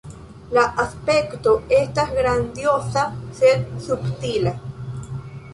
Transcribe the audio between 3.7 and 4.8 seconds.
subtila.